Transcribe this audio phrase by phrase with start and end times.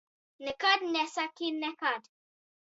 [0.45, 2.03] Nekad nesaki nekad!